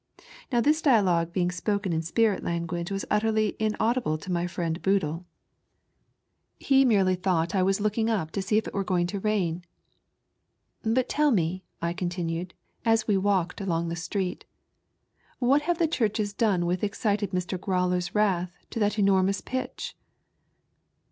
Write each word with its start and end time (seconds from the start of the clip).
Now 0.51 0.61
this 0.61 0.81
dialogue 0.81 1.31
being 1.31 1.51
spoken 1.51 1.93
in 1.93 2.01
spirit 2.01 2.43
language 2.43 2.89
was 2.89 3.05
utterly 3.11 3.55
inaudible 3.59 4.17
to 4.17 4.31
my 4.31 4.47
friend 4.47 4.81
Boodle; 4.81 5.27
he 6.59 6.83
merely 6.83 7.13
THE 7.13 7.19
POPULAIt 7.19 7.19
PKEACHEK. 7.49 7.51
31 7.51 7.51
I'thonght 7.51 7.59
I 7.59 7.63
waa 7.63 7.83
looking 7.83 8.09
up 8.09 8.31
to 8.31 8.41
see 8.41 8.57
if 8.57 8.67
it 8.67 8.73
were 8.73 8.83
going 8.83 9.05
to 9.05 9.19
rain. 9.19 9.63
"But 10.81 11.07
tell 11.07 11.29
me," 11.29 11.65
I 11.83 11.93
contiaued, 11.93 12.53
as 12.83 13.07
we 13.07 13.15
walked 13.15 13.61
along 13.61 13.89
the 13.89 13.95
street, 13.95 14.45
"what 15.37 15.61
have 15.61 15.77
the 15.77 15.87
churches 15.87 16.33
done 16.33 16.65
which 16.65 16.81
excited 16.81 17.29
Mr. 17.29 17.61
Growler's 17.61 18.15
wrath 18.15 18.57
to 18.71 18.79
that 18.79 18.93
enormoua 18.93 19.45
pitch?" 19.45 19.95